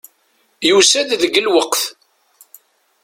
Yusa-d 0.69 1.09
deg 1.21 1.33
lweqt. 1.45 1.81